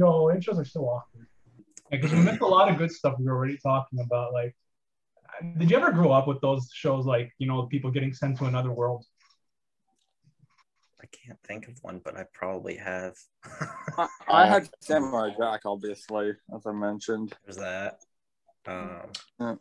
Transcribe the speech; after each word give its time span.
no, 0.00 0.12
intros 0.34 0.58
are 0.58 0.64
so 0.64 0.82
awkward. 0.84 1.26
Because 1.90 2.12
we 2.12 2.20
missed 2.20 2.40
a 2.40 2.46
lot 2.46 2.70
of 2.70 2.78
good 2.78 2.90
stuff 2.90 3.16
we 3.18 3.26
were 3.26 3.36
already 3.36 3.58
talking 3.58 4.00
about. 4.00 4.32
Like, 4.32 4.54
did 5.58 5.70
you 5.70 5.76
ever 5.76 5.92
grow 5.92 6.12
up 6.12 6.26
with 6.26 6.40
those 6.40 6.70
shows 6.72 7.04
like 7.04 7.32
you 7.38 7.46
know 7.46 7.66
people 7.66 7.90
getting 7.90 8.12
sent 8.12 8.38
to 8.38 8.46
another 8.46 8.70
world? 8.70 9.04
I 11.02 11.06
can't 11.06 11.38
think 11.42 11.66
of 11.68 11.78
one, 11.82 12.00
but 12.04 12.16
I 12.16 12.24
probably 12.32 12.76
have. 12.76 13.14
I, 13.98 14.08
I 14.28 14.46
had 14.46 14.68
Samurai 14.80 15.30
Jack, 15.38 15.62
obviously, 15.64 16.32
as 16.54 16.66
I 16.66 16.72
mentioned. 16.72 17.34
There's 17.44 17.56
that. 17.56 18.00
Um, 18.66 19.58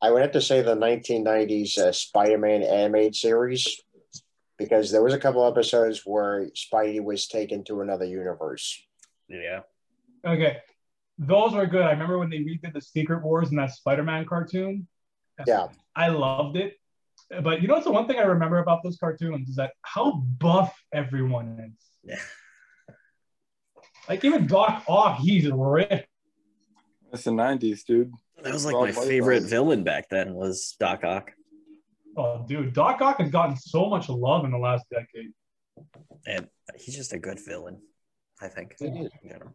I 0.00 0.10
would 0.10 0.22
have 0.22 0.32
to 0.32 0.40
say 0.40 0.62
the 0.62 0.76
1990s 0.76 1.78
uh, 1.78 1.92
Spider-Man 1.92 2.62
animated 2.62 3.16
series 3.16 3.80
because 4.56 4.92
there 4.92 5.02
was 5.02 5.14
a 5.14 5.18
couple 5.18 5.46
episodes 5.46 6.02
where 6.04 6.48
Spidey 6.50 7.02
was 7.02 7.26
taken 7.26 7.64
to 7.64 7.80
another 7.80 8.04
universe. 8.04 8.80
Yeah. 9.32 9.60
Okay, 10.24 10.58
those 11.18 11.52
were 11.52 11.66
good. 11.66 11.82
I 11.82 11.90
remember 11.90 12.18
when 12.18 12.30
they 12.30 12.38
redid 12.38 12.72
the 12.74 12.80
Secret 12.80 13.22
Wars 13.22 13.50
in 13.50 13.56
that 13.56 13.72
Spider-Man 13.72 14.24
cartoon. 14.26 14.86
Yeah. 15.46 15.68
I 15.96 16.08
loved 16.08 16.56
it. 16.56 16.76
But 17.42 17.62
you 17.62 17.68
know 17.68 17.74
what's 17.74 17.86
the 17.86 17.92
one 17.92 18.06
thing 18.06 18.18
I 18.18 18.22
remember 18.24 18.58
about 18.58 18.82
those 18.82 18.96
cartoons 18.98 19.48
is 19.48 19.56
that 19.56 19.72
how 19.82 20.12
buff 20.12 20.74
everyone 20.92 21.58
is. 21.78 21.86
Yeah. 22.04 22.18
Like 24.08 24.24
even 24.24 24.48
Doc 24.48 24.82
Ock, 24.88 25.18
he's 25.20 25.48
ripped. 25.48 26.08
It's 27.12 27.24
the 27.24 27.30
90s, 27.30 27.84
dude. 27.84 28.12
That 28.42 28.52
was 28.52 28.64
like 28.64 28.74
Rob 28.74 28.86
my 28.86 28.90
Liefeld. 28.90 29.06
favorite 29.06 29.42
villain 29.44 29.84
back 29.84 30.08
then 30.08 30.34
was 30.34 30.74
Doc 30.80 31.04
Ock. 31.04 31.30
Oh, 32.16 32.44
dude, 32.46 32.72
Doc 32.72 33.00
Ock 33.00 33.20
has 33.20 33.30
gotten 33.30 33.56
so 33.56 33.88
much 33.88 34.08
love 34.08 34.44
in 34.44 34.50
the 34.50 34.58
last 34.58 34.86
decade. 34.90 35.32
And 36.26 36.48
he's 36.76 36.96
just 36.96 37.12
a 37.12 37.18
good 37.18 37.38
villain, 37.44 37.80
I 38.42 38.48
think. 38.48 38.74
He 38.78 38.86
is. 38.86 39.10
You 39.22 39.30
know. 39.30 39.52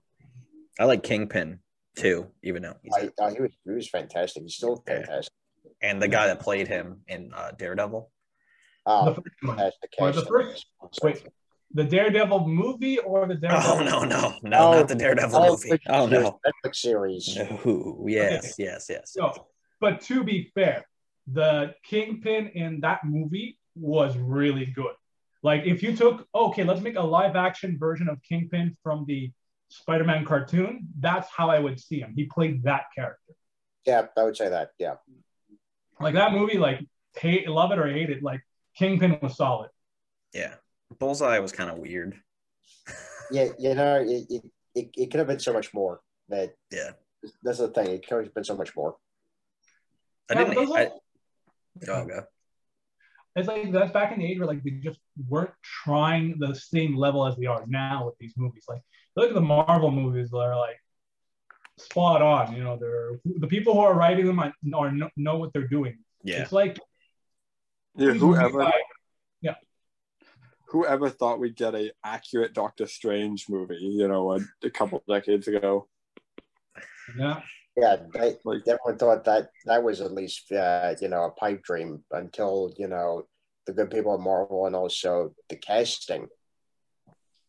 I 0.79 0.85
like 0.85 1.03
Kingpin 1.03 1.59
too, 1.95 2.27
even 2.43 2.61
though 2.63 2.75
he's 2.83 2.93
I, 2.95 3.09
uh, 3.23 3.31
he, 3.33 3.41
was, 3.41 3.51
he 3.65 3.71
was 3.71 3.89
fantastic. 3.89 4.43
He's 4.43 4.55
still 4.55 4.83
Yeah. 4.87 4.95
fantastic. 4.99 5.33
and 5.81 6.01
the 6.01 6.07
guy 6.07 6.27
that 6.27 6.39
played 6.39 6.67
him 6.67 7.01
in 7.07 7.31
uh, 7.33 7.51
Daredevil. 7.57 8.09
Oh, 8.85 9.05
the 9.05 9.15
first 9.15 9.27
one. 9.41 9.57
fantastic 9.57 9.89
Or 9.99 10.11
the 10.11 10.25
first- 10.25 10.65
wait. 11.03 11.23
The 11.73 11.83
Daredevil 11.83 12.47
movie 12.47 12.97
or 12.99 13.27
the 13.27 13.35
Daredevil? 13.43 13.71
Oh 13.71 13.83
no, 13.83 14.03
no, 14.05 14.35
no, 14.41 14.57
Oh, 14.57 14.71
not 14.79 14.87
the 14.87 14.95
Daredevil 14.95 15.35
Oh, 15.37 15.49
movie. 15.51 15.69
Netflix 15.71 15.79
Oh 15.89 16.05
no. 16.07 16.39
Netflix 16.65 16.75
series. 16.77 17.35
No, 17.35 18.05
yes, 18.07 18.55
yes, 18.57 18.85
yes. 18.89 19.15
No, 19.17 19.33
but 19.81 19.99
to 20.01 20.23
be 20.23 20.49
fair, 20.55 20.85
the 21.27 21.73
Kingpin 21.83 22.47
in 22.53 22.79
that 22.81 22.99
movie 23.03 23.59
was 23.75 24.15
really 24.17 24.65
good. 24.67 24.93
Like 25.43 25.65
if 25.65 25.83
you 25.83 25.95
took 25.95 26.27
okay, 26.33 26.63
let's 26.63 26.81
make 26.81 26.95
a 26.97 27.01
live 27.01 27.35
action 27.35 27.77
version 27.79 28.09
of 28.09 28.21
Kingpin 28.23 28.75
from 28.83 29.05
the 29.07 29.31
Spider-Man 29.69 30.25
cartoon. 30.25 30.87
That's 30.99 31.29
how 31.29 31.49
I 31.49 31.59
would 31.59 31.79
see 31.79 31.99
him. 31.99 32.13
He 32.15 32.25
played 32.25 32.63
that 32.63 32.85
character. 32.95 33.33
Yeah, 33.85 34.07
I 34.17 34.23
would 34.23 34.35
say 34.37 34.49
that. 34.49 34.71
Yeah. 34.79 34.95
Like 35.99 36.13
that 36.15 36.31
movie, 36.31 36.57
like 36.57 36.85
hate, 37.17 37.47
love 37.49 37.71
it 37.71 37.79
or 37.79 37.87
hate 37.91 38.09
it, 38.09 38.21
like 38.23 38.41
Kingpin 38.77 39.19
was 39.21 39.35
solid. 39.37 39.69
Yeah. 40.33 40.55
Bullseye 40.99 41.39
was 41.39 41.51
kind 41.51 41.69
of 41.69 41.77
weird. 41.77 42.15
Yeah, 43.29 43.49
you 43.59 43.75
know, 43.75 43.95
it, 43.99 44.25
it, 44.29 44.41
it, 44.73 44.89
it 44.95 45.11
could 45.11 45.17
have 45.19 45.27
been 45.27 45.39
so 45.41 45.51
much 45.51 45.73
more. 45.73 45.99
That 46.29 46.55
Yeah. 46.71 46.91
that's 47.43 47.57
the 47.57 47.67
thing. 47.67 47.87
It 47.87 48.07
could 48.07 48.23
have 48.23 48.33
been 48.33 48.45
so 48.45 48.55
much 48.55 48.73
more. 48.73 48.95
I 50.29 50.33
Yeah, 50.35 50.39
didn't. 50.45 50.55
but 50.55 50.65
those 50.65 50.75
I, 50.77 50.83
are- 50.85 52.01
oh, 52.03 52.05
go. 52.05 52.23
It's 53.37 53.47
like 53.47 53.71
that's 53.71 53.91
back 53.91 54.11
in 54.11 54.19
the 54.19 54.25
age 54.25 54.39
where 54.39 54.47
like 54.47 54.63
they 54.63 54.71
just 54.71 54.99
weren't 55.29 55.51
trying 55.61 56.39
the 56.39 56.55
same 56.55 56.95
level 56.95 57.25
as 57.27 57.35
they 57.35 57.45
are 57.45 57.63
now 57.67 58.07
with 58.07 58.17
these 58.19 58.33
movies. 58.35 58.65
Like 58.67 58.81
look 59.15 59.29
at 59.29 59.35
the 59.35 59.41
Marvel 59.41 59.91
movies 59.91 60.31
that 60.31 60.37
are 60.37 60.57
like 60.57 60.81
spot 61.77 62.23
on. 62.23 62.55
You 62.55 62.63
know, 62.63 62.77
they're 62.77 63.19
the 63.23 63.45
people 63.45 63.73
who 63.73 63.81
are 63.81 63.93
writing 63.93 64.25
them 64.25 64.39
are, 64.39 64.53
are 64.73 64.91
know, 64.91 65.09
know 65.15 65.37
what 65.37 65.53
they're 65.53 65.67
doing. 65.67 65.99
Yeah. 66.23 66.41
It's 66.41 66.51
like 66.51 66.79
Yeah, 67.95 68.13
whoever 68.13 68.71
Yeah. 69.41 69.55
whoever 70.69 71.07
thought 71.09 71.39
we'd 71.39 71.55
get 71.55 71.75
a 71.75 71.91
accurate 72.03 72.55
Doctor 72.55 72.87
Strange 72.87 73.45
movie, 73.49 73.77
you 73.79 74.07
know, 74.07 74.33
a, 74.33 74.39
a 74.63 74.71
couple 74.71 75.03
decades 75.07 75.47
ago. 75.47 75.87
yeah, 77.15 77.41
Yeah, 77.77 77.97
I 78.15 78.35
Like 78.43 78.65
definitely 78.65 78.95
thought 78.97 79.23
that 79.25 79.49
that 79.65 79.83
was 79.83 80.01
at 80.01 80.11
least 80.11 80.51
uh, 80.51 80.95
you 80.99 81.09
know 81.09 81.25
a 81.25 81.31
pipe 81.31 81.61
dream 81.63 82.03
until 82.11 82.73
you 82.77 82.87
know 82.87 83.27
the 83.67 83.73
good 83.73 83.91
people 83.91 84.13
at 84.15 84.19
Marvel 84.19 84.65
and 84.65 84.75
also 84.75 85.35
the 85.49 85.57
casting. 85.57 86.27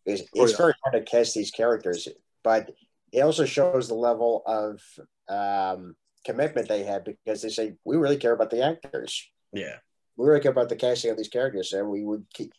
It's, 0.05 0.23
Oh, 0.37 0.43
it's 0.43 0.53
yeah. 0.53 0.59
very 0.59 0.75
hard 0.85 0.95
to 0.95 1.11
cast 1.11 1.35
these 1.35 1.51
characters, 1.51 2.09
but 2.43 2.71
it 3.13 3.21
also 3.21 3.45
shows 3.47 3.89
the 3.89 3.95
level 3.95 4.43
of 4.47 4.81
um, 5.29 5.97
commitment 6.25 6.69
they 6.69 6.83
had 6.83 7.05
because 7.05 7.43
they 7.43 7.49
say 7.49 7.75
we 7.85 7.97
really 7.97 8.17
care 8.17 8.33
about 8.33 8.51
the 8.51 8.63
actors. 8.63 9.31
Yeah. 9.53 9.77
We 10.17 10.27
really 10.27 10.41
care 10.41 10.51
about 10.51 10.69
the 10.69 10.77
casting 10.77 11.11
of 11.11 11.17
these 11.17 11.29
characters, 11.29 11.73
and 11.73 11.89
we 11.89 12.05
would 12.05 12.27
keep, 12.35 12.53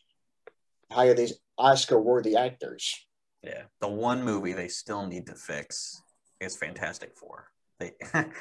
hire 0.91 1.13
these 1.13 1.34
Oscar-worthy 1.57 2.36
actors. 2.36 2.96
Yeah. 3.44 3.63
The 3.81 3.90
one 3.90 4.24
movie 4.24 4.53
they 4.53 4.69
still 4.69 5.06
need 5.06 5.28
to 5.28 5.36
fix 5.36 6.01
is 6.40 6.56
Fantastic 6.56 7.18
Four. 7.18 7.47
They, 7.79 7.91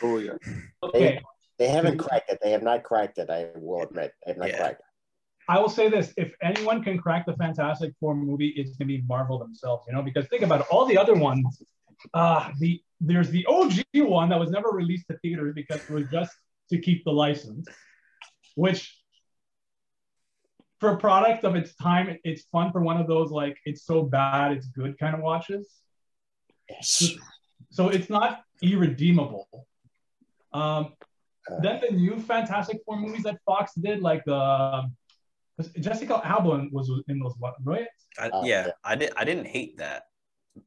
oh 0.03 0.19
yeah. 0.19 0.33
okay. 0.83 1.21
They 1.59 1.69
haven't 1.69 1.99
cracked 1.99 2.31
it. 2.31 2.39
They 2.43 2.51
have 2.53 2.63
not 2.63 2.83
cracked 2.85 3.19
it. 3.19 3.31
I 3.31 3.49
will 3.57 3.83
admit, 3.83 4.13
they 4.25 4.33
have 4.33 4.39
not 4.39 4.49
Yeah. 4.49 4.57
cracked 4.59 4.81
it. 4.81 4.85
I 5.51 5.59
will 5.59 5.69
say 5.69 5.89
this: 5.89 6.13
if 6.17 6.33
anyone 6.43 6.83
can 6.85 6.99
crack 6.99 7.25
the 7.27 7.35
Fantastic 7.37 7.95
Four 7.99 8.15
movie, 8.15 8.49
it's 8.49 8.77
gonna 8.77 8.87
be 8.89 9.03
Marvel 9.09 9.39
themselves. 9.39 9.85
You 9.89 9.95
know, 9.95 10.03
because 10.03 10.27
think 10.29 10.43
about 10.43 10.61
it, 10.61 10.67
all 10.71 10.85
the 10.87 10.99
other 10.99 11.15
ones. 11.15 11.63
Uh, 12.15 12.51
the 12.59 12.81
there's 13.01 13.31
the 13.31 13.45
OG 13.47 13.83
one 14.09 14.29
that 14.29 14.39
was 14.39 14.51
never 14.51 14.69
released 14.71 15.07
to 15.11 15.17
theaters 15.19 15.53
because 15.55 15.81
it 15.83 15.91
was 15.91 16.05
just 16.13 16.33
to 16.71 16.79
keep 16.79 17.05
the 17.05 17.11
license, 17.13 17.67
which 18.57 18.95
for 20.81 20.91
a 20.91 20.97
product 20.97 21.45
of 21.45 21.57
its 21.57 21.75
time, 21.77 22.09
it- 22.09 22.21
it's 22.25 22.43
fun 22.53 22.71
for 22.71 22.81
one 22.83 23.01
of 23.01 23.07
those 23.09 23.31
like 23.33 23.57
it's 23.65 23.85
so 23.85 24.03
bad 24.03 24.53
it's 24.53 24.67
good 24.69 24.97
kind 24.99 25.15
of 25.15 25.23
watches. 25.23 25.69
Yes. 26.69 27.15
So 27.71 27.89
it's 27.89 28.09
not 28.11 28.43
irredeemable. 28.63 29.49
Um, 30.53 30.95
Uh, 31.51 31.61
then 31.65 31.81
the 31.81 31.93
new 31.97 32.21
Fantastic 32.21 32.79
Four 32.85 32.97
movies 33.01 33.23
that 33.23 33.39
Fox 33.47 33.73
did, 33.75 34.03
like 34.03 34.23
the 34.27 34.85
Jessica 35.81 36.21
Alba 36.23 36.69
was 36.71 36.87
in 37.09 37.19
those, 37.21 37.35
right? 37.65 37.89
I, 38.19 38.29
Oh, 38.33 38.45
yeah, 38.45 38.67
yeah. 38.67 38.73
I 38.85 38.95
did. 38.97 39.11
I 39.17 39.25
didn't 39.25 39.47
hate 39.47 39.79
that. 39.79 40.03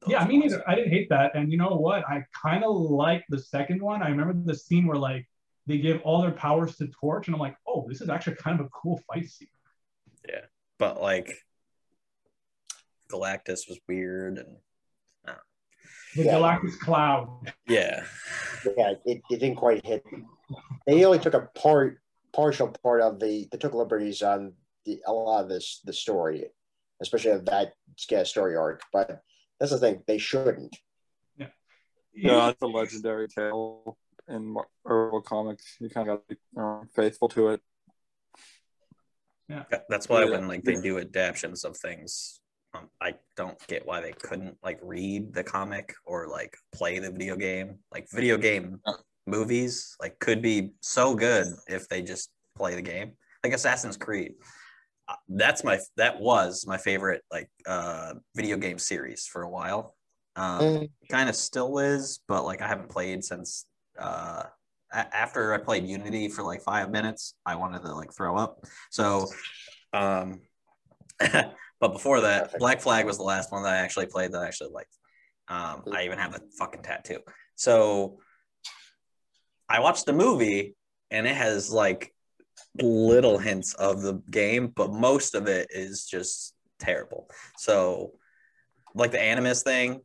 Yeah, 0.07 0.19
Those 0.19 0.27
me 0.29 0.39
ones. 0.39 0.51
neither. 0.53 0.69
I 0.69 0.73
didn't 0.75 0.91
hate 0.91 1.09
that. 1.09 1.35
And 1.35 1.51
you 1.51 1.57
know 1.57 1.75
what? 1.75 2.01
I 2.09 2.23
kind 2.45 2.63
of 2.63 2.73
like 2.75 3.23
the 3.29 3.37
second 3.39 3.79
one. 3.81 4.01
I 4.01 4.09
remember 4.09 4.33
the 4.33 4.55
scene 4.55 4.87
where 4.87 4.97
like 4.97 5.27
they 5.67 5.77
give 5.77 6.01
all 6.01 6.19
their 6.23 6.31
powers 6.31 6.75
to 6.77 6.87
Torch, 6.87 7.27
and 7.27 7.35
I'm 7.35 7.41
like, 7.47 7.57
oh, 7.67 7.85
this 7.87 8.01
is 8.01 8.09
actually 8.09 8.37
kind 8.37 8.59
of 8.59 8.65
a 8.65 8.69
cool 8.69 8.97
fight 9.07 9.27
scene. 9.29 9.47
Yeah, 10.27 10.45
but 10.79 10.99
like 11.01 11.27
Galactus 13.11 13.67
was 13.69 13.79
weird 13.87 14.37
and 14.39 14.57
The 16.15 16.23
Yeah. 16.23 16.33
Galactus 16.35 16.77
Cloud. 16.79 17.51
yeah, 17.67 18.03
yeah, 18.77 18.93
it, 19.05 19.21
it 19.29 19.39
didn't 19.39 19.55
quite 19.55 19.85
hit. 19.85 20.03
They 20.85 21.05
only 21.05 21.19
took 21.19 21.33
a 21.33 21.47
part, 21.55 21.99
partial 22.33 22.67
part 22.83 23.01
of 23.01 23.19
the. 23.19 23.47
They 23.51 23.57
took 23.57 23.73
liberties 23.73 24.21
on 24.21 24.53
the 24.85 25.01
a 25.07 25.13
lot 25.13 25.43
of 25.43 25.49
this 25.49 25.79
the 25.85 25.93
story, 25.93 26.47
especially 27.01 27.31
of 27.31 27.45
that 27.45 27.73
scare 27.97 28.25
story 28.25 28.55
arc. 28.57 28.81
But 28.91 29.21
that's 29.59 29.71
the 29.71 29.77
thing; 29.77 30.03
they 30.05 30.17
shouldn't. 30.17 30.75
Yeah, 32.13 32.47
that's 32.47 32.61
a 32.61 32.67
legendary 32.67 33.29
tale 33.29 33.97
in 34.27 34.45
Mar- 34.45 34.67
Marvel 34.85 35.21
comics. 35.21 35.77
You 35.79 35.87
kind 35.89 36.09
of 36.09 36.17
got 36.17 36.27
to 36.27 36.35
be 36.35 36.41
uh, 36.59 36.81
faithful 36.93 37.29
to 37.29 37.49
it. 37.51 37.61
Yeah. 39.47 39.63
that's 39.87 40.09
why 40.09 40.25
Yeah. 40.25 40.31
when 40.31 40.49
like 40.49 40.63
they 40.65 40.75
do 40.75 40.97
adaptions 40.97 41.63
of 41.63 41.77
things, 41.77 42.40
um, 42.73 42.89
I 43.01 43.15
don't 43.35 43.57
get 43.67 43.85
why 43.85 44.01
they 44.01 44.13
couldn't 44.13 44.57
like 44.63 44.79
read 44.81 45.33
the 45.33 45.43
comic 45.43 45.93
or 46.05 46.27
like 46.27 46.55
play 46.71 46.99
the 46.99 47.11
video 47.11 47.35
game. 47.35 47.79
Like 47.91 48.09
video 48.11 48.37
game 48.37 48.79
movies 49.27 49.95
like 49.99 50.19
could 50.19 50.41
be 50.41 50.71
so 50.81 51.15
good 51.15 51.47
if 51.67 51.87
they 51.89 52.01
just 52.01 52.29
play 52.55 52.75
the 52.75 52.81
game. 52.81 53.13
Like 53.43 53.53
Assassin's 53.53 53.97
Creed. 53.97 54.33
Uh, 55.07 55.15
That's 55.29 55.63
my 55.63 55.79
that 55.97 56.19
was 56.21 56.65
my 56.67 56.77
favorite 56.77 57.23
like 57.31 57.49
uh 57.65 58.13
video 58.35 58.57
game 58.57 58.77
series 58.77 59.27
for 59.27 59.41
a 59.43 59.49
while. 59.49 59.95
Um, 60.35 60.61
Mm. 60.61 60.89
kind 61.09 61.27
of 61.29 61.35
still 61.35 61.77
is, 61.79 62.21
but 62.27 62.45
like 62.45 62.61
I 62.61 62.67
haven't 62.67 62.89
played 62.89 63.23
since 63.23 63.65
uh 63.99 64.43
a- 64.93 65.15
after 65.15 65.53
I 65.53 65.57
played 65.57 65.85
Unity 65.85 66.29
for 66.29 66.43
like 66.43 66.61
five 66.61 66.89
minutes, 66.89 67.35
I 67.45 67.55
wanted 67.55 67.81
to 67.83 67.93
like 67.93 68.13
throw 68.13 68.37
up. 68.37 68.63
So 68.91 69.27
um 69.93 70.41
but 71.81 71.91
before 71.91 72.21
that, 72.21 72.43
Perfect. 72.43 72.59
Black 72.59 72.79
Flag 72.79 73.05
was 73.05 73.17
the 73.17 73.23
last 73.23 73.51
one 73.51 73.63
that 73.63 73.73
I 73.73 73.77
actually 73.77 74.05
played 74.05 74.31
that 74.31 74.41
I 74.41 74.47
actually 74.47 74.71
liked. 74.71 74.95
Um 75.49 75.83
I 75.91 76.05
even 76.05 76.17
have 76.17 76.35
a 76.35 76.39
fucking 76.57 76.83
tattoo. 76.83 77.19
So 77.55 78.19
I 79.67 79.81
watched 79.81 80.05
the 80.05 80.13
movie 80.13 80.75
and 81.09 81.27
it 81.27 81.35
has 81.35 81.71
like 81.71 82.13
little 82.81 83.37
hints 83.37 83.73
of 83.73 84.01
the 84.01 84.21
game, 84.29 84.67
but 84.67 84.93
most 84.93 85.35
of 85.35 85.47
it 85.47 85.67
is 85.71 86.05
just 86.05 86.53
terrible. 86.79 87.29
So 87.57 88.13
like 88.95 89.11
the 89.11 89.21
animus 89.21 89.63
thing, 89.63 90.01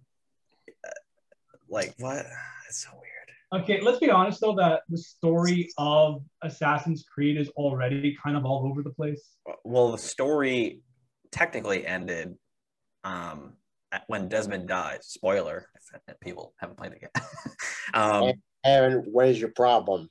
like 1.69 1.95
what? 1.99 2.27
It's 2.69 2.83
so 2.85 2.91
weird. 2.93 3.63
Okay, 3.63 3.81
let's 3.81 3.99
be 3.99 4.11
honest 4.11 4.41
though 4.41 4.55
that 4.57 4.83
the 4.89 4.99
story 4.99 5.71
of 5.79 6.23
Assassin's 6.43 7.05
Creed 7.05 7.37
is 7.37 7.49
already 7.51 8.17
kind 8.23 8.37
of 8.37 8.45
all 8.45 8.67
over 8.69 8.83
the 8.83 8.91
place. 8.91 9.37
Well, 9.65 9.93
the 9.93 9.99
story 9.99 10.81
technically 11.37 11.87
ended 11.87 12.35
um, 13.05 13.53
when 14.07 14.29
Desmond 14.29 14.67
died. 14.69 15.05
Spoiler: 15.05 15.67
if 16.09 16.19
people 16.21 16.55
haven't 16.59 16.79
played 16.79 16.93
it 16.93 17.03
yet. 17.03 17.25
um, 17.95 18.33
Aaron, 18.65 19.05
what 19.13 19.29
is 19.29 19.39
your 19.39 19.51
problem? 19.51 20.09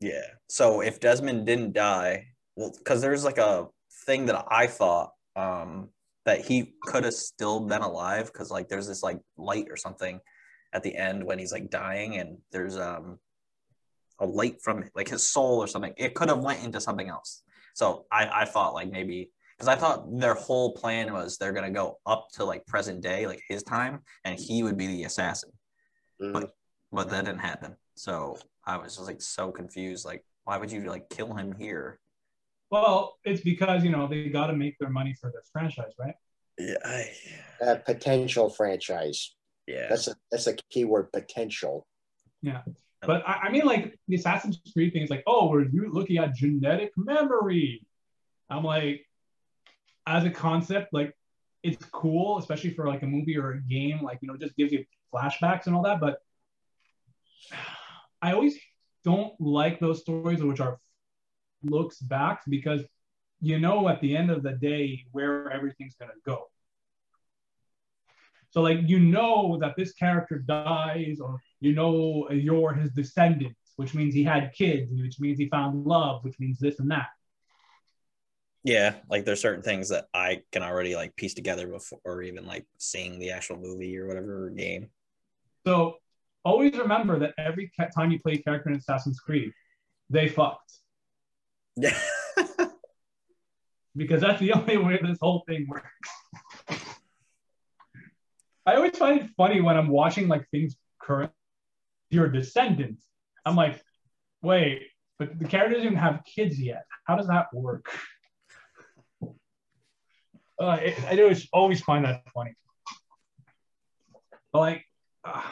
Yeah. 0.00 0.26
So 0.48 0.80
if 0.80 1.00
Desmond 1.00 1.44
didn't 1.44 1.72
die, 1.72 2.26
well, 2.56 2.72
because 2.76 3.02
there's 3.02 3.24
like 3.24 3.38
a 3.38 3.66
thing 4.06 4.26
that 4.26 4.44
I 4.50 4.66
thought 4.68 5.10
um, 5.36 5.90
that 6.24 6.44
he 6.46 6.74
could 6.82 7.04
have 7.04 7.14
still 7.14 7.60
been 7.60 7.82
alive 7.82 8.26
because 8.32 8.50
like 8.50 8.68
there's 8.68 8.86
this 8.86 9.02
like 9.02 9.18
light 9.36 9.66
or 9.70 9.76
something 9.76 10.20
at 10.72 10.82
the 10.82 10.94
end 10.94 11.24
when 11.24 11.38
he's 11.38 11.52
like 11.52 11.70
dying 11.70 12.16
and 12.18 12.38
there's 12.52 12.76
um 12.76 13.18
a 14.20 14.26
light 14.26 14.60
from 14.62 14.84
like 14.94 15.08
his 15.08 15.28
soul 15.28 15.58
or 15.58 15.66
something. 15.66 15.92
It 15.96 16.14
could 16.14 16.28
have 16.28 16.40
went 16.40 16.64
into 16.64 16.80
something 16.80 17.08
else. 17.08 17.42
So 17.74 18.06
I 18.12 18.28
I 18.42 18.44
thought 18.44 18.74
like 18.74 18.90
maybe 18.90 19.30
because 19.58 19.68
I 19.68 19.74
thought 19.74 20.06
their 20.18 20.34
whole 20.34 20.72
plan 20.72 21.12
was 21.12 21.36
they're 21.36 21.52
gonna 21.52 21.70
go 21.70 21.98
up 22.06 22.28
to 22.34 22.44
like 22.44 22.64
present 22.66 23.00
day, 23.02 23.26
like 23.26 23.42
his 23.48 23.62
time, 23.64 24.00
and 24.24 24.38
he 24.38 24.62
would 24.62 24.76
be 24.76 24.86
the 24.86 25.04
assassin. 25.04 25.50
Mhm. 26.22 26.32
But 26.32 26.50
but 26.92 27.10
that 27.10 27.24
didn't 27.24 27.40
happen. 27.40 27.76
So 27.96 28.38
I 28.64 28.76
was 28.76 28.96
just 28.96 29.06
like 29.06 29.20
so 29.20 29.50
confused. 29.50 30.04
Like, 30.06 30.24
why 30.44 30.56
would 30.58 30.70
you 30.70 30.82
like 30.88 31.08
kill 31.10 31.34
him 31.34 31.54
here? 31.58 31.98
Well, 32.70 33.16
it's 33.24 33.40
because 33.40 33.82
you 33.82 33.90
know 33.90 34.06
they 34.06 34.28
got 34.28 34.46
to 34.48 34.52
make 34.52 34.78
their 34.78 34.90
money 34.90 35.14
for 35.20 35.30
this 35.34 35.48
franchise, 35.52 35.92
right? 35.98 36.14
Yeah, 36.58 36.74
I, 36.84 37.10
A 37.60 37.76
potential 37.76 38.50
franchise. 38.50 39.34
yeah. 39.66 39.86
That's 39.88 40.06
a 40.08 40.14
that's 40.30 40.46
a 40.46 40.54
keyword 40.70 41.10
potential. 41.12 41.86
Yeah, 42.42 42.62
but 43.02 43.26
I, 43.26 43.32
I 43.44 43.50
mean, 43.50 43.64
like 43.64 43.98
the 44.06 44.14
Assassin's 44.16 44.60
Creed 44.72 44.92
thing 44.92 45.02
is 45.02 45.10
like, 45.10 45.24
oh, 45.26 45.48
we're 45.50 45.64
you 45.68 45.90
looking 45.92 46.18
at 46.18 46.34
genetic 46.34 46.92
memory. 46.96 47.84
I'm 48.50 48.64
like, 48.64 49.04
as 50.08 50.24
a 50.24 50.30
concept, 50.30 50.92
like 50.92 51.14
it's 51.62 51.84
cool, 51.86 52.38
especially 52.38 52.70
for 52.70 52.86
like 52.88 53.02
a 53.02 53.06
movie 53.06 53.36
or 53.36 53.52
a 53.52 53.60
game. 53.60 54.02
Like 54.02 54.18
you 54.22 54.28
know, 54.28 54.36
just 54.36 54.56
gives 54.56 54.72
you 54.72 54.84
flashbacks 55.14 55.66
and 55.66 55.76
all 55.76 55.82
that. 55.82 56.00
But 56.00 56.18
I 58.22 58.32
always 58.32 58.56
don't 59.04 59.38
like 59.40 59.78
those 59.78 60.00
stories 60.00 60.42
which 60.42 60.60
are 60.60 60.78
looks 61.62 61.98
back 61.98 62.42
because 62.48 62.82
you 63.40 63.58
know 63.58 63.88
at 63.88 64.00
the 64.00 64.16
end 64.16 64.30
of 64.30 64.42
the 64.42 64.52
day 64.52 65.04
where 65.12 65.50
everything's 65.50 65.94
gonna 65.94 66.12
go. 66.24 66.46
So 68.50 68.62
like 68.62 68.78
you 68.86 68.98
know 68.98 69.58
that 69.60 69.76
this 69.76 69.92
character 69.92 70.38
dies, 70.38 71.20
or 71.20 71.38
you 71.60 71.74
know 71.74 72.30
you're 72.30 72.72
his 72.72 72.92
descendant, 72.92 73.54
which 73.76 73.94
means 73.94 74.14
he 74.14 74.24
had 74.24 74.52
kids, 74.54 74.90
which 74.90 75.20
means 75.20 75.38
he 75.38 75.50
found 75.50 75.86
love, 75.86 76.24
which 76.24 76.40
means 76.40 76.58
this 76.58 76.80
and 76.80 76.90
that. 76.90 77.08
Yeah, 78.64 78.96
like 79.08 79.24
there's 79.24 79.40
certain 79.40 79.62
things 79.62 79.88
that 79.90 80.06
I 80.12 80.42
can 80.52 80.62
already 80.62 80.96
like 80.96 81.16
piece 81.16 81.34
together 81.34 81.66
before 81.68 82.00
or 82.04 82.22
even 82.22 82.46
like 82.46 82.66
seeing 82.78 83.18
the 83.18 83.30
actual 83.30 83.56
movie 83.56 83.96
or 83.98 84.06
whatever 84.06 84.50
game. 84.50 84.90
So 85.66 85.96
always 86.44 86.76
remember 86.76 87.18
that 87.20 87.34
every 87.38 87.70
time 87.94 88.10
you 88.10 88.18
play 88.18 88.34
a 88.34 88.42
character 88.42 88.70
in 88.70 88.76
Assassin's 88.76 89.20
Creed, 89.20 89.52
they 90.10 90.28
fucked 90.28 90.72
Yeah. 91.76 91.98
because 93.96 94.20
that's 94.20 94.40
the 94.40 94.52
only 94.52 94.76
way 94.76 94.98
this 95.02 95.18
whole 95.20 95.44
thing 95.46 95.66
works. 95.68 95.86
I 98.66 98.74
always 98.74 98.96
find 98.98 99.20
it 99.20 99.30
funny 99.36 99.60
when 99.60 99.76
I'm 99.76 99.88
watching 99.88 100.28
like 100.28 100.48
things 100.50 100.76
current. 101.00 101.32
Your 102.10 102.28
descendants. 102.28 103.04
I'm 103.44 103.56
like, 103.56 103.82
wait, 104.42 104.82
but 105.18 105.38
the 105.38 105.46
character 105.46 105.74
doesn't 105.74 105.86
even 105.86 105.98
have 105.98 106.22
kids 106.24 106.60
yet. 106.60 106.84
How 107.04 107.16
does 107.16 107.28
that 107.28 107.46
work? 107.52 107.86
Uh, 110.60 110.78
it, 110.82 111.04
I 111.04 111.20
always 111.22 111.48
always 111.52 111.80
find 111.80 112.04
that 112.04 112.22
funny. 112.34 112.54
But 114.52 114.58
like, 114.58 114.84
uh, 115.24 115.42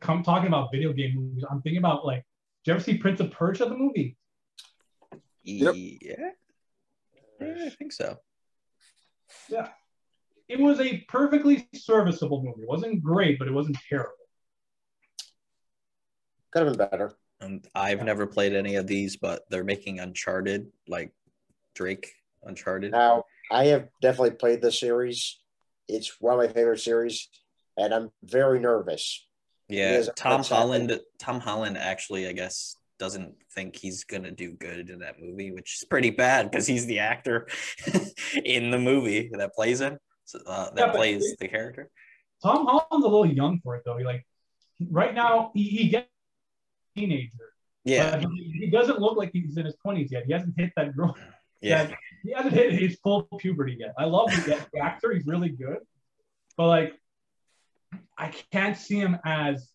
come 0.00 0.22
talking 0.22 0.48
about 0.48 0.70
video 0.72 0.92
game 0.92 1.14
movies. 1.14 1.44
I'm 1.50 1.62
thinking 1.62 1.78
about 1.78 2.04
like, 2.04 2.24
did 2.64 2.70
you 2.70 2.74
ever 2.74 2.82
see 2.82 2.98
Prince 2.98 3.20
of 3.20 3.30
Persia 3.30 3.64
the 3.66 3.76
movie? 3.76 4.16
Yep. 5.44 5.74
Yeah. 5.76 6.30
Yeah, 7.40 7.54
I 7.66 7.70
think 7.70 7.92
so. 7.92 8.18
Yeah, 9.48 9.68
it 10.48 10.60
was 10.60 10.80
a 10.80 11.04
perfectly 11.08 11.68
serviceable 11.74 12.42
movie. 12.42 12.62
It 12.62 12.68
wasn't 12.68 13.02
great, 13.02 13.38
but 13.38 13.48
it 13.48 13.52
wasn't 13.52 13.76
terrible. 13.88 14.12
Could 16.50 16.66
have 16.66 16.76
been 16.76 16.88
better. 16.90 17.12
And 17.40 17.66
I've 17.74 18.02
never 18.04 18.26
played 18.26 18.54
any 18.54 18.76
of 18.76 18.86
these, 18.86 19.16
but 19.16 19.42
they're 19.50 19.64
making 19.64 19.98
Uncharted, 19.98 20.70
like 20.86 21.12
Drake 21.74 22.14
Uncharted. 22.44 22.92
Now, 22.92 23.24
I 23.50 23.66
have 23.66 23.88
definitely 24.00 24.32
played 24.32 24.62
this 24.62 24.78
series. 24.80 25.38
It's 25.88 26.20
one 26.20 26.34
of 26.34 26.40
my 26.46 26.52
favorite 26.52 26.80
series, 26.80 27.28
and 27.76 27.92
I'm 27.92 28.10
very 28.22 28.58
nervous. 28.58 29.26
Yeah, 29.68 30.02
Tom 30.16 30.40
exactly- 30.40 30.56
Holland. 30.56 31.00
Tom 31.18 31.40
Holland 31.40 31.78
actually, 31.78 32.26
I 32.28 32.32
guess, 32.32 32.76
doesn't 32.98 33.34
think 33.54 33.76
he's 33.76 34.04
gonna 34.04 34.30
do 34.30 34.52
good 34.52 34.88
in 34.90 35.00
that 35.00 35.20
movie, 35.20 35.52
which 35.52 35.78
is 35.80 35.84
pretty 35.88 36.10
bad 36.10 36.50
because 36.50 36.66
he's 36.66 36.86
the 36.86 37.00
actor 37.00 37.48
in 38.44 38.70
the 38.70 38.78
movie 38.78 39.30
that 39.32 39.52
plays 39.54 39.80
him, 39.80 39.98
uh, 40.46 40.70
that 40.70 40.76
Yeah, 40.78 40.86
but- 40.86 40.96
plays 40.96 41.36
the 41.38 41.48
character. 41.48 41.90
Tom 42.42 42.66
Holland's 42.66 43.06
a 43.06 43.08
little 43.08 43.24
young 43.26 43.60
for 43.62 43.74
it 43.76 43.82
though. 43.86 43.96
He 43.96 44.04
like 44.04 44.26
right 44.90 45.14
now 45.14 45.50
he, 45.54 45.62
he 45.64 45.88
gets 45.88 46.08
a 46.96 47.00
teenager. 47.00 47.52
Yeah, 47.84 48.16
but 48.16 48.30
he, 48.32 48.52
he 48.60 48.70
doesn't 48.70 48.98
look 49.00 49.16
like 49.16 49.30
he's 49.32 49.56
in 49.56 49.64
his 49.64 49.76
twenties 49.76 50.12
yet. 50.12 50.24
He 50.26 50.32
hasn't 50.34 50.54
hit 50.58 50.72
that 50.76 50.94
growth. 50.94 51.18
yeah, 51.62 51.84
that- 51.84 51.94
he 52.24 52.32
hasn't 52.32 52.54
hit 52.54 52.72
his 52.72 52.96
full 53.02 53.24
puberty 53.38 53.76
yet. 53.78 53.94
I 53.98 54.04
love 54.04 54.30
the, 54.30 54.58
the 54.72 54.80
actor; 54.80 55.12
he's 55.12 55.26
really 55.26 55.50
good, 55.50 55.78
but 56.56 56.68
like, 56.68 56.94
I 58.16 58.32
can't 58.50 58.76
see 58.76 58.98
him 58.98 59.18
as 59.24 59.70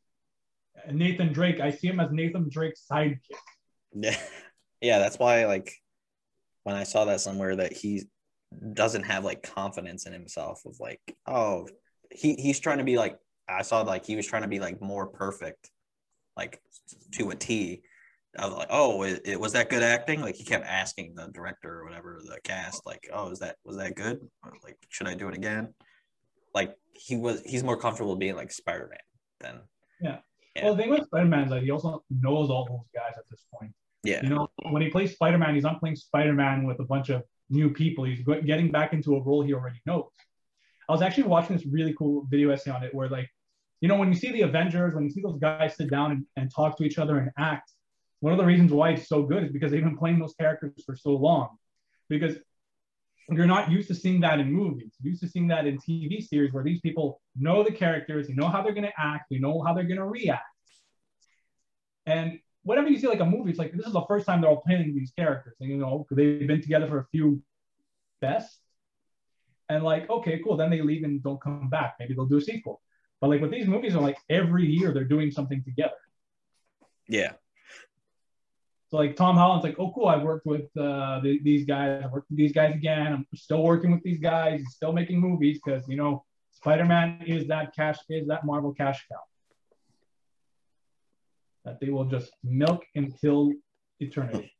Nathan 0.91 1.31
Drake. 1.31 1.59
I 1.59 1.71
see 1.71 1.87
him 1.87 1.99
as 1.99 2.11
Nathan 2.11 2.49
Drake's 2.49 2.85
sidekick. 2.91 3.19
yeah, 3.93 4.17
yeah. 4.81 4.99
That's 4.99 5.19
why, 5.19 5.45
like, 5.45 5.73
when 6.63 6.75
I 6.75 6.83
saw 6.83 7.05
that 7.05 7.21
somewhere 7.21 7.55
that 7.55 7.73
he 7.73 8.03
doesn't 8.73 9.03
have 9.03 9.23
like 9.23 9.43
confidence 9.43 10.07
in 10.07 10.13
himself 10.13 10.63
of 10.65 10.79
like, 10.79 11.01
oh, 11.27 11.67
he 12.11 12.33
he's 12.33 12.59
trying 12.59 12.79
to 12.79 12.83
be 12.83 12.97
like. 12.97 13.17
I 13.51 13.63
saw 13.63 13.81
like 13.81 14.05
he 14.05 14.15
was 14.15 14.27
trying 14.27 14.43
to 14.43 14.47
be 14.47 14.59
like 14.59 14.79
more 14.79 15.07
perfect, 15.07 15.71
like 16.37 16.61
to 17.13 17.31
a 17.31 17.35
T. 17.35 17.81
I 18.37 18.45
was 18.45 18.55
like, 18.55 18.67
oh, 18.69 19.03
it, 19.03 19.21
it 19.25 19.39
was 19.39 19.53
that 19.53 19.69
good 19.69 19.81
acting? 19.81 20.21
Like 20.21 20.35
he 20.35 20.43
kept 20.43 20.65
asking 20.65 21.15
the 21.15 21.29
director 21.33 21.79
or 21.79 21.85
whatever, 21.85 22.21
the 22.23 22.39
cast, 22.43 22.85
like, 22.85 23.09
oh, 23.11 23.31
is 23.31 23.39
that 23.39 23.55
was 23.65 23.77
that 23.77 23.95
good? 23.95 24.19
Like, 24.63 24.77
should 24.89 25.07
I 25.07 25.15
do 25.15 25.27
it 25.27 25.35
again? 25.35 25.73
Like 26.53 26.75
he 26.93 27.15
was, 27.15 27.41
he's 27.45 27.63
more 27.63 27.77
comfortable 27.77 28.15
being 28.15 28.35
like 28.35 28.51
Spider 28.51 28.89
Man 28.89 28.99
than 29.39 29.61
Yeah. 30.01 30.17
Well, 30.61 30.75
the 30.75 30.81
thing 30.81 30.91
with 30.91 31.05
Spider 31.05 31.27
Man 31.27 31.45
is 31.45 31.49
that 31.51 31.63
he 31.63 31.71
also 31.71 32.03
knows 32.09 32.49
all 32.49 32.65
those 32.65 32.87
guys 32.93 33.13
at 33.17 33.23
this 33.31 33.45
point. 33.53 33.71
yeah, 34.03 34.21
You 34.21 34.29
know, 34.29 34.49
when 34.69 34.81
he 34.81 34.89
plays 34.89 35.13
Spider 35.13 35.37
Man, 35.37 35.55
he's 35.55 35.63
not 35.63 35.79
playing 35.79 35.95
Spider 35.95 36.33
Man 36.33 36.65
with 36.65 36.79
a 36.79 36.85
bunch 36.85 37.09
of 37.09 37.23
new 37.49 37.71
people. 37.71 38.03
He's 38.03 38.21
getting 38.21 38.71
back 38.71 38.93
into 38.93 39.15
a 39.15 39.23
role 39.23 39.41
he 39.41 39.53
already 39.53 39.81
knows. 39.85 40.09
I 40.87 40.91
was 40.91 41.01
actually 41.01 41.23
watching 41.23 41.55
this 41.55 41.65
really 41.65 41.93
cool 41.97 42.25
video 42.29 42.49
essay 42.49 42.71
on 42.71 42.83
it 42.83 42.93
where, 42.93 43.09
like, 43.09 43.29
you 43.79 43.87
know, 43.87 43.95
when 43.95 44.09
you 44.09 44.15
see 44.15 44.31
the 44.31 44.41
Avengers, 44.41 44.93
when 44.93 45.03
you 45.03 45.09
see 45.09 45.21
those 45.21 45.39
guys 45.39 45.75
sit 45.75 45.89
down 45.89 46.11
and, 46.11 46.25
and 46.35 46.53
talk 46.53 46.77
to 46.77 46.83
each 46.83 46.97
other 46.97 47.19
and 47.19 47.31
act, 47.37 47.71
one 48.19 48.33
of 48.33 48.39
the 48.39 48.45
reasons 48.45 48.71
why 48.71 48.91
it's 48.91 49.07
so 49.07 49.23
good 49.23 49.43
is 49.43 49.51
because 49.51 49.71
they've 49.71 49.83
been 49.83 49.97
playing 49.97 50.19
those 50.19 50.33
characters 50.33 50.83
for 50.85 50.95
so 50.95 51.11
long. 51.11 51.57
Because 52.09 52.35
you're 53.29 53.45
not 53.45 53.71
used 53.71 53.87
to 53.89 53.95
seeing 53.95 54.21
that 54.21 54.39
in 54.39 54.51
movies. 54.51 54.95
You're 55.01 55.11
used 55.11 55.23
to 55.23 55.29
seeing 55.29 55.47
that 55.49 55.67
in 55.67 55.77
TV 55.77 56.21
series 56.25 56.51
where 56.51 56.63
these 56.63 56.81
people 56.81 57.21
know 57.37 57.63
the 57.63 57.71
characters, 57.71 58.27
they 58.27 58.33
know 58.33 58.47
how 58.47 58.61
they're 58.61 58.73
going 58.73 58.87
to 58.87 58.99
act, 58.99 59.25
they 59.29 59.37
know 59.37 59.61
how 59.61 59.73
they're 59.73 59.83
going 59.83 59.97
to 59.97 60.05
react. 60.05 60.43
And 62.05 62.39
whenever 62.63 62.89
you 62.89 62.97
see 62.97 63.07
like 63.07 63.19
a 63.19 63.25
movie, 63.25 63.51
it's 63.51 63.59
like 63.59 63.71
this 63.73 63.85
is 63.85 63.93
the 63.93 64.05
first 64.07 64.25
time 64.25 64.41
they're 64.41 64.49
all 64.49 64.61
playing 64.61 64.93
these 64.95 65.11
characters, 65.17 65.55
and 65.59 65.69
you 65.69 65.77
know 65.77 66.05
they've 66.11 66.47
been 66.47 66.61
together 66.61 66.87
for 66.87 66.99
a 66.99 67.05
few 67.11 67.41
best, 68.21 68.59
and 69.69 69.83
like 69.83 70.09
okay, 70.09 70.41
cool. 70.43 70.57
Then 70.57 70.69
they 70.69 70.81
leave 70.81 71.03
and 71.03 71.21
don't 71.21 71.41
come 71.41 71.69
back. 71.69 71.95
Maybe 71.99 72.13
they'll 72.13 72.25
do 72.25 72.37
a 72.37 72.41
sequel. 72.41 72.81
But 73.21 73.29
like 73.29 73.41
with 73.41 73.51
these 73.51 73.67
movies, 73.67 73.95
are 73.95 74.01
like 74.01 74.17
every 74.29 74.65
year 74.65 74.93
they're 74.93 75.03
doing 75.03 75.29
something 75.31 75.63
together. 75.63 75.93
yeah, 77.07 77.33
So 78.89 78.97
like 78.97 79.15
Tom 79.15 79.35
Holland's 79.35 79.63
like, 79.63 79.75
oh 79.77 79.91
cool, 79.93 80.07
I 80.07 80.17
worked 80.17 80.47
with 80.47 80.65
uh, 80.75 81.19
the, 81.19 81.39
these 81.43 81.65
guys. 81.65 82.01
I 82.03 82.07
worked 82.07 82.29
with 82.29 82.39
these 82.39 82.51
guys 82.53 82.73
again. 82.73 83.13
I'm 83.13 83.27
still 83.35 83.63
working 83.63 83.91
with 83.91 84.01
these 84.01 84.19
guys. 84.19 84.63
Still 84.69 84.93
making 84.93 85.19
movies 85.19 85.59
because 85.63 85.87
you 85.87 85.95
know 85.95 86.25
Spider-Man 86.53 87.21
is 87.27 87.47
that 87.47 87.75
cash 87.75 87.97
is 88.09 88.27
that 88.27 88.45
Marvel 88.45 88.73
cash 88.73 89.05
cow 89.07 89.19
that 91.65 91.79
they 91.79 91.89
will 91.89 92.05
just 92.05 92.31
milk 92.43 92.83
until 92.95 93.53
eternity. 93.99 94.51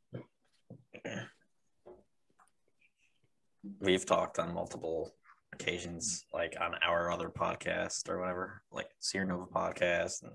we've 3.80 4.06
talked 4.06 4.38
on 4.38 4.54
multiple 4.54 5.12
occasions, 5.52 6.24
like 6.32 6.56
on 6.60 6.74
our 6.86 7.10
other 7.10 7.28
podcast 7.28 8.08
or 8.08 8.20
whatever, 8.20 8.62
like 8.70 8.88
Sierra 9.00 9.26
Nova 9.26 9.46
podcast, 9.46 10.22
and 10.22 10.32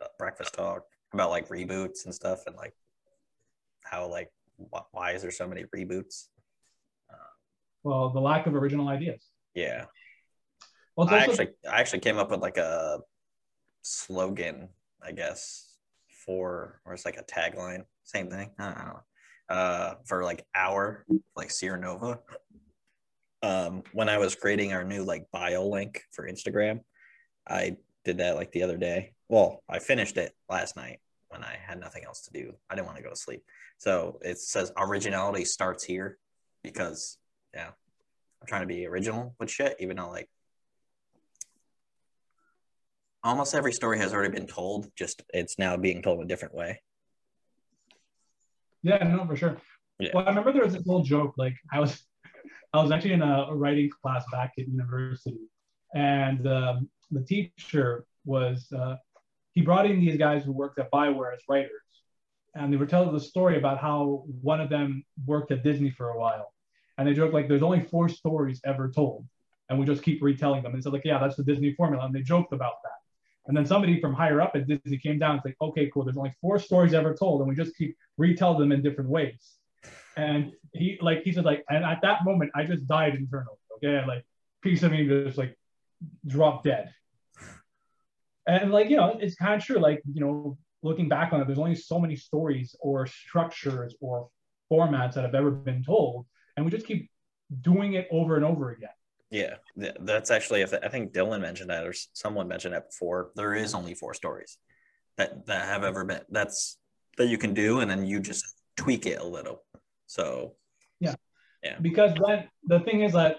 uh, 0.00 0.06
breakfast 0.18 0.54
talk 0.54 0.82
about 1.12 1.30
like 1.30 1.48
reboots 1.48 2.04
and 2.04 2.14
stuff 2.14 2.40
and 2.46 2.56
like 2.56 2.74
how 3.92 4.08
like 4.08 4.30
wh- 4.72 4.92
why 4.92 5.12
is 5.12 5.22
there 5.22 5.30
so 5.30 5.46
many 5.46 5.64
reboots? 5.76 6.28
Well, 7.84 8.10
the 8.10 8.20
lack 8.20 8.46
of 8.46 8.54
original 8.54 8.88
ideas. 8.88 9.26
Yeah, 9.54 9.86
Well, 10.96 11.08
I 11.08 11.26
also, 11.26 11.30
actually 11.32 11.48
I 11.68 11.80
actually 11.80 11.98
came 12.00 12.16
up 12.16 12.30
with 12.30 12.40
like 12.40 12.56
a 12.56 13.00
slogan, 13.82 14.68
I 15.02 15.12
guess, 15.12 15.76
for 16.24 16.80
or 16.84 16.94
it's 16.94 17.04
like 17.04 17.18
a 17.18 17.24
tagline, 17.24 17.84
same 18.04 18.30
thing. 18.30 18.50
I 18.58 18.66
don't 18.66 18.78
know. 18.78 19.00
Uh, 19.48 19.94
for 20.06 20.22
like 20.24 20.46
our 20.54 21.04
like 21.36 21.50
Sierra 21.50 21.78
Nova. 21.78 22.20
Um, 23.42 23.82
when 23.92 24.08
I 24.08 24.18
was 24.18 24.36
creating 24.36 24.72
our 24.72 24.84
new 24.84 25.02
like 25.02 25.26
bio 25.32 25.66
link 25.66 26.00
for 26.12 26.28
Instagram, 26.28 26.80
I 27.48 27.76
did 28.04 28.18
that 28.18 28.36
like 28.36 28.52
the 28.52 28.62
other 28.62 28.76
day. 28.76 29.14
Well, 29.28 29.62
I 29.68 29.80
finished 29.80 30.16
it 30.16 30.32
last 30.48 30.76
night 30.76 31.00
when 31.32 31.42
I 31.42 31.56
had 31.66 31.80
nothing 31.80 32.04
else 32.04 32.20
to 32.22 32.30
do. 32.32 32.52
I 32.70 32.74
didn't 32.74 32.86
want 32.86 32.98
to 32.98 33.02
go 33.02 33.10
to 33.10 33.16
sleep. 33.16 33.42
So 33.78 34.18
it 34.22 34.38
says 34.38 34.70
originality 34.76 35.44
starts 35.44 35.82
here 35.82 36.18
because 36.62 37.18
yeah, 37.54 37.68
I'm 38.40 38.46
trying 38.46 38.62
to 38.62 38.66
be 38.66 38.86
original 38.86 39.34
with 39.40 39.50
shit, 39.50 39.76
even 39.80 39.96
though 39.96 40.10
like 40.10 40.28
almost 43.24 43.54
every 43.54 43.72
story 43.72 43.98
has 43.98 44.12
already 44.12 44.32
been 44.32 44.46
told, 44.46 44.90
just 44.96 45.22
it's 45.32 45.58
now 45.58 45.76
being 45.76 46.02
told 46.02 46.22
a 46.22 46.26
different 46.26 46.54
way. 46.54 46.80
yeah, 48.82 49.02
no, 49.04 49.26
for 49.26 49.36
sure. 49.36 49.56
Yeah. 49.98 50.10
Well, 50.14 50.24
I 50.24 50.28
remember 50.28 50.52
there 50.52 50.64
was 50.64 50.74
this 50.74 50.88
old 50.88 51.06
joke. 51.06 51.34
Like 51.36 51.54
I 51.72 51.80
was, 51.80 52.02
I 52.74 52.82
was 52.82 52.90
actually 52.90 53.12
in 53.12 53.22
a, 53.22 53.46
a 53.48 53.54
writing 53.54 53.90
class 54.02 54.24
back 54.32 54.52
at 54.58 54.66
university, 54.66 55.38
and 55.94 56.46
um, 56.46 56.90
the 57.10 57.22
teacher 57.22 58.04
was 58.24 58.66
uh, 58.76 58.96
he 59.52 59.60
brought 59.62 59.86
in 59.86 60.00
these 60.00 60.16
guys 60.16 60.44
who 60.44 60.52
worked 60.52 60.78
at 60.78 60.90
Bioware 60.90 61.34
as 61.34 61.40
writers, 61.48 61.70
and 62.54 62.72
they 62.72 62.76
were 62.76 62.86
telling 62.86 63.12
the 63.12 63.20
story 63.20 63.56
about 63.58 63.78
how 63.78 64.24
one 64.40 64.60
of 64.60 64.68
them 64.68 65.04
worked 65.26 65.52
at 65.52 65.62
Disney 65.62 65.90
for 65.90 66.10
a 66.10 66.18
while, 66.18 66.52
and 66.98 67.06
they 67.06 67.14
joked 67.14 67.34
like 67.34 67.48
there's 67.48 67.62
only 67.62 67.80
four 67.80 68.08
stories 68.08 68.60
ever 68.64 68.90
told, 68.90 69.26
and 69.68 69.78
we 69.78 69.86
just 69.86 70.02
keep 70.02 70.22
retelling 70.22 70.62
them. 70.62 70.74
And 70.74 70.82
so 70.82 70.90
like, 70.90 71.04
yeah, 71.04 71.18
that's 71.18 71.36
the 71.36 71.44
Disney 71.44 71.74
formula, 71.74 72.04
and 72.04 72.14
they 72.14 72.22
joked 72.22 72.52
about 72.52 72.74
that. 72.84 72.90
And 73.46 73.56
then 73.56 73.66
somebody 73.66 74.00
from 74.00 74.14
higher 74.14 74.40
up 74.40 74.52
at 74.54 74.68
Disney 74.68 74.98
came 74.98 75.18
down 75.18 75.32
and 75.32 75.40
was 75.40 75.50
like, 75.50 75.56
okay, 75.60 75.90
cool. 75.92 76.04
There's 76.04 76.16
only 76.16 76.34
four 76.40 76.58
stories 76.58 76.94
ever 76.94 77.14
told, 77.14 77.40
and 77.40 77.48
we 77.48 77.56
just 77.56 77.76
keep 77.76 77.96
retell 78.16 78.56
them 78.56 78.72
in 78.72 78.82
different 78.82 79.10
ways. 79.10 79.56
And 80.16 80.52
he 80.72 80.98
like 81.00 81.22
he 81.22 81.32
said 81.32 81.44
like, 81.44 81.64
and 81.68 81.84
at 81.84 82.02
that 82.02 82.24
moment 82.24 82.52
I 82.54 82.64
just 82.64 82.86
died 82.86 83.14
internally. 83.14 83.56
Okay, 83.76 84.06
like 84.06 84.24
piece 84.62 84.82
of 84.82 84.92
me 84.92 85.06
just 85.06 85.38
like 85.38 85.56
dropped 86.26 86.64
dead. 86.64 86.92
And 88.46 88.72
like 88.72 88.90
you 88.90 88.96
know, 88.96 89.16
it's 89.20 89.34
kind 89.34 89.54
of 89.54 89.64
true. 89.64 89.78
Like 89.78 90.02
you 90.12 90.20
know, 90.20 90.58
looking 90.82 91.08
back 91.08 91.32
on 91.32 91.40
it, 91.40 91.46
there's 91.46 91.58
only 91.58 91.74
so 91.74 91.98
many 91.98 92.16
stories 92.16 92.74
or 92.80 93.06
structures 93.06 93.94
or 94.00 94.28
formats 94.70 95.14
that 95.14 95.24
have 95.24 95.34
ever 95.34 95.50
been 95.50 95.82
told, 95.84 96.26
and 96.56 96.64
we 96.64 96.70
just 96.70 96.86
keep 96.86 97.10
doing 97.60 97.94
it 97.94 98.08
over 98.10 98.36
and 98.36 98.44
over 98.44 98.70
again. 98.70 98.90
Yeah, 99.30 99.54
that's 99.76 100.30
actually 100.30 100.62
I 100.62 100.88
think 100.88 101.12
Dylan 101.12 101.40
mentioned 101.40 101.70
that 101.70 101.86
or 101.86 101.94
someone 102.12 102.48
mentioned 102.48 102.74
that 102.74 102.90
before. 102.90 103.30
There 103.34 103.54
is 103.54 103.74
only 103.74 103.94
four 103.94 104.14
stories 104.14 104.58
that 105.16 105.46
that 105.46 105.66
have 105.66 105.84
ever 105.84 106.04
been 106.04 106.20
that's 106.30 106.78
that 107.16 107.26
you 107.26 107.38
can 107.38 107.54
do, 107.54 107.80
and 107.80 107.90
then 107.90 108.04
you 108.04 108.20
just 108.20 108.44
tweak 108.76 109.06
it 109.06 109.20
a 109.20 109.24
little. 109.24 109.62
So 110.06 110.54
yeah 111.00 111.14
yeah 111.62 111.78
because 111.80 112.12
then 112.26 112.48
the 112.66 112.80
thing 112.80 113.02
is 113.02 113.12
that 113.12 113.38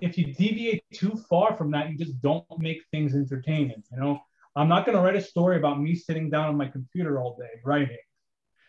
if 0.00 0.18
you 0.18 0.32
deviate 0.34 0.84
too 0.92 1.12
far 1.28 1.56
from 1.56 1.70
that, 1.70 1.90
you 1.90 1.96
just 1.96 2.20
don't 2.20 2.44
make 2.58 2.78
things 2.90 3.14
entertaining. 3.14 3.82
You 3.92 4.00
know, 4.00 4.20
I'm 4.56 4.68
not 4.68 4.86
going 4.86 4.96
to 4.96 5.02
write 5.02 5.16
a 5.16 5.20
story 5.20 5.58
about 5.58 5.80
me 5.80 5.94
sitting 5.94 6.30
down 6.30 6.48
on 6.48 6.56
my 6.56 6.66
computer 6.66 7.20
all 7.20 7.36
day 7.38 7.60
writing. 7.64 7.98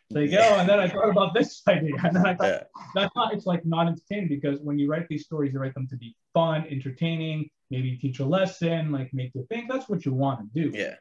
Like, 0.10 0.32
oh, 0.34 0.56
and 0.56 0.70
then 0.70 0.79
I 0.79 0.88
thought 0.88 1.10
about 1.10 1.34
this 1.34 1.62
idea, 1.67 1.96
and 2.03 2.15
then 2.15 2.25
I 2.25 2.34
thought 2.36 2.48
yeah, 2.48 2.63
that's 2.96 3.13
not. 3.15 3.34
It's 3.34 3.46
like 3.46 3.65
not 3.65 3.88
entertaining 3.88 4.29
because 4.29 4.60
when 4.62 4.79
you 4.79 4.89
write 4.89 5.08
these 5.10 5.25
stories, 5.25 5.51
you 5.53 5.60
write 5.60 5.74
them 5.74 5.88
to 5.89 5.98
be 5.98 6.15
fun, 6.34 6.65
entertaining, 6.70 7.50
maybe 7.72 7.98
teach 7.98 8.20
a 8.20 8.25
lesson, 8.25 8.91
like 8.91 9.13
make 9.13 9.32
you 9.36 9.46
think. 9.50 9.70
That's 9.70 9.89
what 9.89 10.06
you 10.06 10.13
want 10.13 10.39
to 10.39 10.70
do. 10.70 10.77
yeah. 10.77 10.96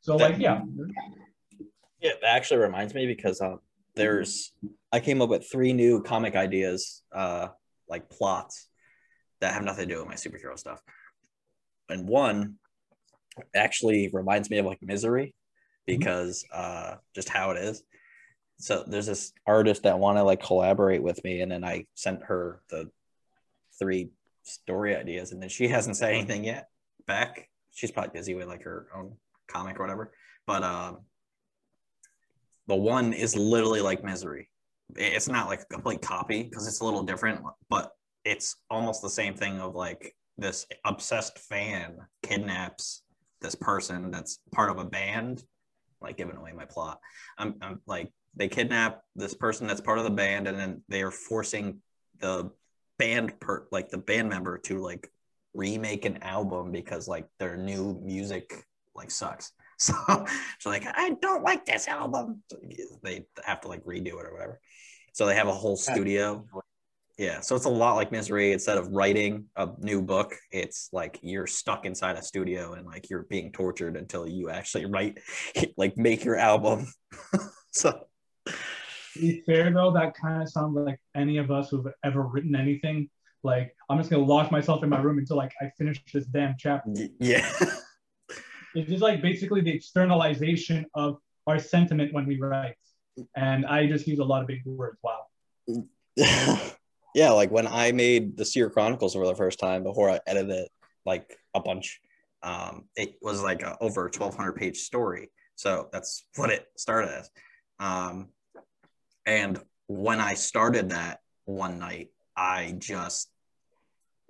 So, 0.00 0.16
That- 0.16 0.32
like, 0.32 0.40
yeah, 0.40 0.60
Yeah, 2.00 2.12
that 2.20 2.36
actually 2.36 2.60
reminds 2.60 2.94
me 2.94 3.06
because 3.06 3.40
um, 3.40 3.60
there's 3.94 4.52
I 4.92 5.00
came 5.00 5.22
up 5.22 5.30
with 5.30 5.50
three 5.50 5.72
new 5.72 6.02
comic 6.02 6.36
ideas, 6.36 7.02
uh, 7.14 7.48
like 7.88 8.10
plots 8.10 8.68
that 9.40 9.54
have 9.54 9.64
nothing 9.64 9.88
to 9.88 9.94
do 9.94 10.00
with 10.00 10.08
my 10.08 10.14
superhero 10.14 10.58
stuff. 10.58 10.82
And 11.88 12.06
one 12.06 12.56
actually 13.54 14.10
reminds 14.12 14.50
me 14.50 14.58
of 14.58 14.66
like 14.66 14.78
Misery 14.82 15.34
because 15.86 16.44
uh, 16.52 16.96
just 17.14 17.28
how 17.28 17.50
it 17.50 17.58
is. 17.58 17.82
So 18.58 18.84
there's 18.86 19.06
this 19.06 19.32
artist 19.46 19.84
that 19.84 19.98
want 19.98 20.18
to 20.18 20.24
like 20.24 20.42
collaborate 20.42 21.02
with 21.02 21.22
me, 21.24 21.40
and 21.40 21.50
then 21.50 21.64
I 21.64 21.86
sent 21.94 22.24
her 22.24 22.60
the 22.70 22.90
three 23.78 24.10
story 24.42 24.96
ideas, 24.96 25.32
and 25.32 25.40
then 25.40 25.48
she 25.48 25.68
hasn't 25.68 25.96
said 25.96 26.12
anything 26.12 26.44
yet 26.44 26.68
back. 27.06 27.48
She's 27.72 27.92
probably 27.92 28.18
busy 28.18 28.34
with 28.34 28.48
like 28.48 28.62
her 28.62 28.88
own 28.94 29.16
comic 29.46 29.78
or 29.78 29.82
whatever. 29.82 30.12
But 30.46 30.62
um, 30.62 30.98
the 32.66 32.76
one 32.76 33.12
is 33.12 33.36
literally 33.36 33.80
like 33.80 34.04
misery 34.04 34.48
it's 34.96 35.28
not 35.28 35.48
like 35.48 35.62
a 35.62 35.66
complete 35.66 36.00
copy 36.00 36.44
because 36.44 36.66
it's 36.66 36.80
a 36.80 36.84
little 36.84 37.02
different 37.02 37.40
but 37.68 37.92
it's 38.24 38.56
almost 38.70 39.02
the 39.02 39.10
same 39.10 39.34
thing 39.34 39.60
of 39.60 39.74
like 39.74 40.14
this 40.36 40.66
obsessed 40.84 41.38
fan 41.38 41.96
kidnaps 42.22 43.02
this 43.40 43.54
person 43.54 44.10
that's 44.10 44.40
part 44.52 44.70
of 44.70 44.78
a 44.78 44.84
band 44.84 45.42
like 46.00 46.16
giving 46.16 46.36
away 46.36 46.52
my 46.52 46.64
plot 46.64 46.98
i'm, 47.38 47.54
I'm 47.60 47.80
like 47.86 48.12
they 48.34 48.48
kidnap 48.48 49.02
this 49.16 49.34
person 49.34 49.66
that's 49.66 49.80
part 49.80 49.98
of 49.98 50.04
the 50.04 50.10
band 50.10 50.46
and 50.46 50.58
then 50.58 50.82
they 50.88 51.02
are 51.02 51.10
forcing 51.10 51.80
the 52.20 52.50
band 52.98 53.38
per 53.40 53.66
like 53.70 53.88
the 53.88 53.98
band 53.98 54.28
member 54.28 54.58
to 54.58 54.78
like 54.78 55.10
remake 55.54 56.04
an 56.04 56.22
album 56.22 56.70
because 56.72 57.08
like 57.08 57.26
their 57.38 57.56
new 57.56 58.00
music 58.04 58.64
like 58.94 59.10
sucks 59.10 59.52
so 59.80 59.94
she's 60.58 60.66
like, 60.66 60.84
I 60.92 61.10
don't 61.22 61.44
like 61.44 61.64
this 61.64 61.86
album. 61.86 62.42
So 62.50 62.58
they 63.04 63.26
have 63.44 63.60
to 63.60 63.68
like 63.68 63.84
redo 63.84 64.08
it 64.08 64.26
or 64.26 64.32
whatever. 64.32 64.60
So 65.12 65.24
they 65.24 65.36
have 65.36 65.46
a 65.46 65.52
whole 65.52 65.76
studio. 65.76 66.44
Yeah. 67.18 67.40
So 67.40 67.56
it's 67.56 67.64
a 67.64 67.70
lot 67.70 67.96
like 67.96 68.12
Misery. 68.12 68.52
Instead 68.52 68.78
of 68.78 68.88
writing 68.88 69.46
a 69.56 69.68
new 69.78 70.00
book, 70.00 70.34
it's 70.52 70.88
like 70.92 71.18
you're 71.20 71.48
stuck 71.48 71.84
inside 71.84 72.16
a 72.16 72.22
studio 72.22 72.74
and 72.74 72.86
like 72.86 73.10
you're 73.10 73.24
being 73.24 73.50
tortured 73.50 73.96
until 73.96 74.26
you 74.26 74.50
actually 74.50 74.86
write, 74.86 75.18
like 75.76 75.96
make 75.98 76.24
your 76.24 76.36
album. 76.36 76.86
so 77.72 78.06
to 78.46 79.20
be 79.20 79.42
fair 79.46 79.72
though, 79.72 79.90
that 79.92 80.14
kind 80.14 80.42
of 80.42 80.48
sounds 80.48 80.76
like 80.76 81.00
any 81.16 81.38
of 81.38 81.50
us 81.50 81.70
who've 81.70 81.86
ever 82.04 82.22
written 82.22 82.54
anything. 82.54 83.10
Like, 83.42 83.74
I'm 83.88 83.98
just 83.98 84.10
gonna 84.10 84.24
lock 84.24 84.50
myself 84.50 84.82
in 84.84 84.88
my 84.88 85.00
room 85.00 85.18
until 85.18 85.36
like 85.36 85.52
I 85.60 85.70
finish 85.76 86.00
this 86.12 86.24
damn 86.26 86.54
chapter. 86.58 86.92
yeah. 87.20 87.50
It's 88.74 88.90
just 88.90 89.02
like 89.02 89.22
basically 89.22 89.62
the 89.62 89.72
externalization 89.72 90.84
of 90.94 91.16
our 91.46 91.58
sentiment 91.58 92.12
when 92.12 92.26
we 92.26 92.38
write. 92.38 92.76
And 93.34 93.64
I 93.64 93.86
just 93.86 94.06
use 94.06 94.18
a 94.18 94.24
lot 94.24 94.42
of 94.42 94.46
big 94.46 94.60
words. 94.66 94.98
Wow. 95.02 96.60
Yeah, 97.14 97.30
like 97.30 97.50
when 97.50 97.66
I 97.66 97.92
made 97.92 98.36
the 98.36 98.44
Seer 98.44 98.70
Chronicles 98.70 99.14
for 99.14 99.26
the 99.26 99.34
first 99.34 99.58
time 99.58 99.82
before 99.82 100.10
I 100.10 100.20
edited 100.26 100.50
it 100.50 100.70
like 101.04 101.38
a 101.54 101.60
bunch, 101.60 102.00
um, 102.42 102.84
it 102.96 103.16
was 103.22 103.42
like 103.42 103.62
a 103.62 103.76
over 103.80 104.02
1200 104.04 104.52
page 104.52 104.78
story. 104.78 105.30
So 105.56 105.88
that's 105.92 106.24
what 106.36 106.50
it 106.50 106.66
started 106.76 107.10
as. 107.10 107.30
Um, 107.80 108.28
and 109.26 109.58
when 109.86 110.20
I 110.20 110.34
started 110.34 110.90
that 110.90 111.20
one 111.44 111.78
night, 111.78 112.08
I 112.36 112.74
just 112.78 113.30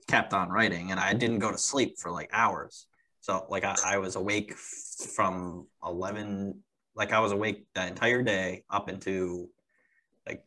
kept 0.06 0.32
on 0.32 0.48
writing 0.48 0.90
and 0.90 0.98
I 0.98 1.12
didn't 1.12 1.40
go 1.40 1.52
to 1.52 1.58
sleep 1.58 1.98
for 1.98 2.10
like 2.10 2.30
hours. 2.32 2.86
So 3.20 3.46
like 3.50 3.64
I, 3.64 3.76
I 3.84 3.98
was 3.98 4.16
awake 4.16 4.54
from 4.54 5.66
11, 5.84 6.62
like 6.94 7.12
I 7.12 7.20
was 7.20 7.32
awake 7.32 7.66
that 7.74 7.88
entire 7.88 8.22
day 8.22 8.64
up 8.70 8.88
into 8.88 9.50
like 10.26 10.42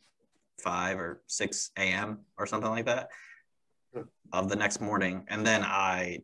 5 0.61 0.99
or 0.99 1.21
6 1.27 1.71
a.m. 1.77 2.19
or 2.37 2.45
something 2.45 2.69
like 2.69 2.85
that 2.85 3.09
hmm. 3.93 4.01
of 4.31 4.49
the 4.49 4.55
next 4.55 4.81
morning. 4.81 5.25
And 5.27 5.45
then 5.45 5.63
I 5.63 6.19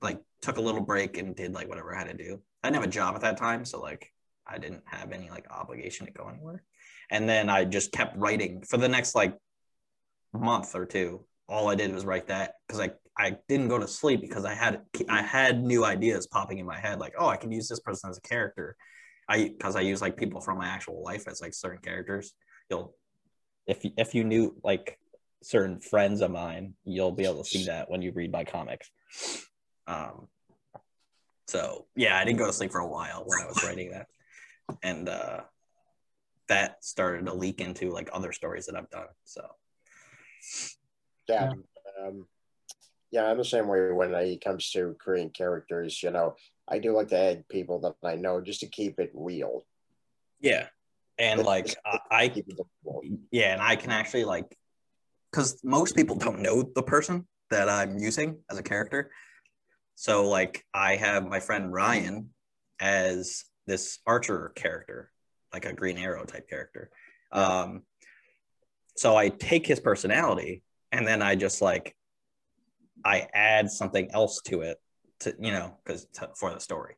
like 0.00 0.20
took 0.40 0.56
a 0.56 0.60
little 0.60 0.80
break 0.80 1.18
and 1.18 1.34
did 1.34 1.54
like 1.54 1.68
whatever 1.68 1.94
I 1.94 1.98
had 1.98 2.16
to 2.16 2.24
do. 2.24 2.40
I 2.62 2.68
didn't 2.68 2.82
have 2.82 2.88
a 2.88 2.92
job 2.92 3.14
at 3.14 3.22
that 3.22 3.36
time. 3.36 3.64
So 3.64 3.80
like 3.80 4.12
I 4.46 4.58
didn't 4.58 4.82
have 4.86 5.12
any 5.12 5.30
like 5.30 5.46
obligation 5.50 6.06
to 6.06 6.12
go 6.12 6.28
anywhere. 6.28 6.62
And 7.10 7.28
then 7.28 7.48
I 7.48 7.64
just 7.64 7.92
kept 7.92 8.16
writing 8.16 8.62
for 8.62 8.76
the 8.76 8.88
next 8.88 9.14
like 9.14 9.36
month 10.32 10.74
or 10.74 10.86
two. 10.86 11.24
All 11.48 11.68
I 11.68 11.74
did 11.74 11.92
was 11.92 12.04
write 12.04 12.28
that 12.28 12.54
because 12.66 12.80
I 12.80 12.92
I 13.18 13.36
didn't 13.46 13.68
go 13.68 13.78
to 13.78 13.86
sleep 13.86 14.20
because 14.22 14.44
I 14.44 14.54
had 14.54 14.82
I 15.08 15.22
had 15.22 15.62
new 15.62 15.84
ideas 15.84 16.26
popping 16.26 16.58
in 16.58 16.66
my 16.66 16.78
head 16.78 16.98
like 16.98 17.14
oh 17.18 17.28
I 17.28 17.36
can 17.36 17.52
use 17.52 17.68
this 17.68 17.80
person 17.80 18.10
as 18.10 18.18
a 18.18 18.22
character. 18.22 18.76
I 19.28 19.48
because 19.48 19.76
I 19.76 19.80
use 19.80 20.00
like 20.00 20.16
people 20.16 20.40
from 20.40 20.58
my 20.58 20.66
actual 20.66 21.02
life 21.02 21.28
as 21.28 21.40
like 21.40 21.54
certain 21.54 21.80
characters. 21.82 22.34
You'll 22.70 22.94
if 23.66 23.84
you- 23.84 23.94
if 23.96 24.14
you 24.14 24.24
knew 24.24 24.58
like 24.62 24.98
certain 25.42 25.80
friends 25.80 26.20
of 26.20 26.30
mine, 26.30 26.76
you'll 26.84 27.12
be 27.12 27.24
able 27.24 27.42
to 27.42 27.48
see 27.48 27.64
that 27.66 27.90
when 27.90 28.02
you 28.02 28.12
read 28.12 28.30
my 28.32 28.44
comics. 28.44 28.90
Um, 29.86 30.28
So 31.48 31.88
yeah, 31.96 32.16
I 32.16 32.24
didn't 32.24 32.38
go 32.38 32.46
to 32.46 32.52
sleep 32.52 32.70
for 32.70 32.80
a 32.80 32.86
while 32.86 33.24
when 33.26 33.40
I 33.42 33.46
was 33.46 33.62
writing 33.64 33.90
that, 33.90 34.08
and 34.82 35.08
uh, 35.08 35.44
that 36.48 36.82
started 36.84 37.26
to 37.26 37.34
leak 37.34 37.60
into 37.60 37.90
like 37.90 38.08
other 38.12 38.32
stories 38.32 38.66
that 38.66 38.76
I've 38.76 38.90
done. 38.90 39.08
So 39.24 39.56
Yeah. 41.28 41.52
Um, 42.00 42.28
yeah, 43.10 43.24
I'm 43.26 43.36
the 43.36 43.44
same 43.44 43.68
way 43.68 43.90
when 43.92 44.14
it 44.14 44.40
comes 44.40 44.70
to 44.70 44.96
creating 44.98 45.30
characters. 45.30 46.02
You 46.02 46.10
know, 46.10 46.36
I 46.68 46.78
do 46.78 46.92
like 46.92 47.08
to 47.08 47.18
add 47.18 47.48
people 47.48 47.80
that 47.80 47.96
I 48.02 48.16
know 48.16 48.40
just 48.40 48.60
to 48.60 48.66
keep 48.66 48.98
it 48.98 49.10
real. 49.12 49.66
yeah, 50.40 50.68
and 51.18 51.42
like 51.42 51.74
I, 51.84 51.98
I 52.10 52.28
Keep 52.28 52.48
it 52.48 52.56
believable. 52.84 53.18
yeah, 53.30 53.52
and 53.52 53.62
I 53.62 53.76
can 53.76 53.90
actually 53.90 54.24
like 54.24 54.56
because 55.30 55.60
most 55.64 55.96
people 55.96 56.16
don't 56.16 56.40
know 56.40 56.62
the 56.62 56.82
person 56.82 57.26
that 57.50 57.68
I'm 57.68 57.98
using 57.98 58.38
as 58.50 58.58
a 58.58 58.62
character. 58.62 59.10
So 59.94 60.28
like 60.28 60.64
I 60.74 60.96
have 60.96 61.26
my 61.26 61.40
friend 61.40 61.72
Ryan 61.72 62.30
as 62.80 63.44
this 63.66 63.98
archer 64.06 64.52
character, 64.54 65.10
like 65.52 65.64
a 65.64 65.72
Green 65.72 65.98
Arrow 65.98 66.24
type 66.24 66.48
character. 66.48 66.90
Um, 67.30 67.82
so 68.96 69.16
I 69.16 69.28
take 69.28 69.66
his 69.66 69.80
personality 69.80 70.62
and 70.90 71.06
then 71.06 71.22
I 71.22 71.34
just 71.34 71.62
like 71.62 71.96
I 73.04 73.26
add 73.32 73.70
something 73.70 74.10
else 74.12 74.42
to 74.46 74.62
it 74.62 74.78
to 75.20 75.34
you 75.40 75.52
know 75.52 75.78
because 75.84 76.06
for 76.36 76.52
the 76.52 76.60
story. 76.60 76.94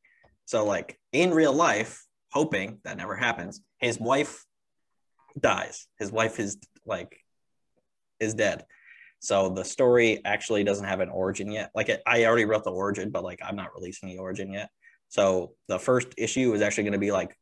So 0.47 0.64
like 0.64 0.99
in 1.12 1.33
real 1.33 1.52
life, 1.52 2.03
hoping 2.35 2.81
that 2.85 2.97
never 2.97 3.14
happens, 3.14 3.61
his 3.79 3.99
wife 3.99 4.45
dies. 5.38 5.87
His 5.99 6.11
wife 6.11 6.38
is 6.41 6.59
like 6.85 7.17
is 8.21 8.35
dead. 8.35 8.67
So 9.21 9.49
the 9.49 9.64
story 9.64 10.21
actually 10.25 10.64
doesn't 10.64 10.85
have 10.85 11.00
an 11.00 11.09
origin 11.09 11.50
yet. 11.50 11.71
Like 11.75 11.88
it, 11.88 12.03
I 12.07 12.26
already 12.26 12.45
wrote 12.45 12.64
the 12.64 12.73
origin, 12.73 13.11
but 13.11 13.25
like 13.25 13.41
I'm 13.43 13.57
not 13.57 13.75
releasing 13.75 14.09
the 14.09 14.19
origin 14.19 14.53
yet. 14.53 14.69
So 15.09 15.55
the 15.69 15.79
first 15.79 16.09
issue 16.19 16.53
is 16.53 16.61
actually 16.61 16.85
going 16.85 16.93
to 16.95 16.99
be 16.99 17.12
like 17.12 17.35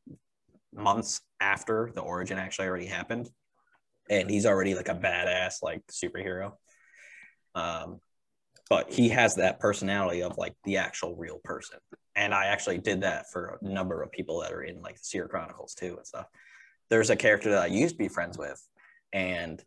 months 0.74 1.20
after 1.40 1.90
the 1.94 2.02
origin 2.02 2.38
actually 2.38 2.68
already 2.68 2.86
happened, 2.86 3.30
and 4.10 4.30
he's 4.30 4.46
already 4.46 4.74
like 4.74 4.88
a 4.88 4.94
badass 4.94 5.56
like 5.62 5.82
superhero. 5.90 6.52
Um, 7.54 8.00
but 8.68 8.92
he 8.92 9.08
has 9.10 9.36
that 9.36 9.58
personality 9.58 10.22
of 10.22 10.38
like 10.38 10.54
the 10.64 10.78
actual 10.78 11.16
real 11.16 11.40
person, 11.42 11.78
and 12.14 12.34
I 12.34 12.46
actually 12.46 12.78
did 12.78 13.02
that 13.02 13.30
for 13.30 13.58
a 13.60 13.64
number 13.64 14.02
of 14.02 14.12
people 14.12 14.40
that 14.40 14.52
are 14.52 14.62
in 14.62 14.82
like 14.82 14.96
the 14.96 15.04
Seer 15.04 15.28
Chronicles 15.28 15.74
too 15.74 15.96
and 15.96 16.06
stuff. 16.06 16.26
There's 16.90 17.10
a 17.10 17.16
character 17.16 17.50
that 17.50 17.62
I 17.62 17.66
used 17.66 17.94
to 17.94 17.98
be 17.98 18.08
friends 18.08 18.36
with, 18.36 18.62
and 19.12 19.62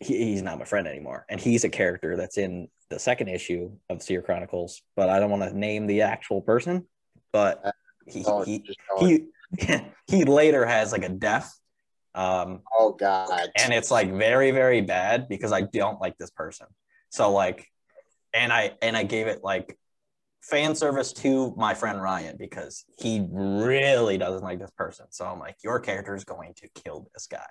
he, 0.00 0.18
he's 0.24 0.42
not 0.42 0.58
my 0.58 0.64
friend 0.64 0.86
anymore. 0.86 1.24
And 1.28 1.40
he's 1.40 1.64
a 1.64 1.68
character 1.68 2.16
that's 2.16 2.38
in 2.38 2.68
the 2.90 2.98
second 2.98 3.28
issue 3.28 3.72
of 3.88 4.02
Seer 4.02 4.22
Chronicles, 4.22 4.82
but 4.96 5.08
I 5.08 5.20
don't 5.20 5.30
want 5.30 5.42
to 5.42 5.58
name 5.58 5.86
the 5.86 6.02
actual 6.02 6.40
person. 6.40 6.86
But 7.32 7.74
he 8.06 8.24
Oh, 8.26 8.42
he 8.42 8.60
just 8.60 8.78
he, 8.98 9.26
he 10.06 10.24
later 10.24 10.66
has 10.66 10.92
like 10.92 11.04
a 11.04 11.08
death. 11.08 11.54
Um, 12.14 12.62
oh 12.76 12.92
God. 12.92 13.30
and 13.56 13.72
it's 13.72 13.90
like 13.90 14.12
very 14.12 14.50
very 14.50 14.80
bad 14.80 15.28
because 15.28 15.52
I 15.52 15.62
don't 15.62 16.00
like 16.00 16.18
this 16.18 16.30
person. 16.30 16.66
So 17.10 17.32
like, 17.32 17.66
and 18.34 18.52
I 18.52 18.72
and 18.82 18.96
I 18.96 19.04
gave 19.04 19.28
it 19.28 19.42
like 19.42 19.78
fan 20.42 20.74
service 20.74 21.12
to 21.12 21.54
my 21.56 21.74
friend 21.74 22.00
Ryan 22.00 22.36
because 22.38 22.84
he 22.96 23.26
really 23.30 24.18
doesn't 24.18 24.42
like 24.42 24.58
this 24.58 24.70
person. 24.70 25.06
So 25.10 25.26
I'm 25.26 25.38
like, 25.38 25.56
your 25.62 25.80
character 25.80 26.14
is 26.14 26.24
going 26.24 26.54
to 26.54 26.68
kill 26.68 27.08
this 27.14 27.26
guy. 27.26 27.46